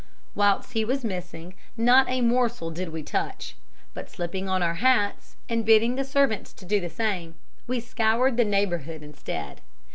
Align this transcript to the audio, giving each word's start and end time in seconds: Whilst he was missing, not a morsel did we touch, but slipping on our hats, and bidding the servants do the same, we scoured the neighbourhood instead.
Whilst 0.33 0.73
he 0.73 0.83
was 0.83 1.03
missing, 1.05 1.53
not 1.77 2.09
a 2.09 2.21
morsel 2.21 2.71
did 2.71 2.89
we 2.89 3.03
touch, 3.03 3.55
but 3.93 4.09
slipping 4.09 4.49
on 4.49 4.63
our 4.63 4.73
hats, 4.73 5.35
and 5.47 5.63
bidding 5.63 5.93
the 5.93 6.03
servants 6.03 6.53
do 6.53 6.79
the 6.79 6.89
same, 6.89 7.35
we 7.67 7.79
scoured 7.79 8.35
the 8.35 8.43
neighbourhood 8.43 9.03
instead. 9.03 9.61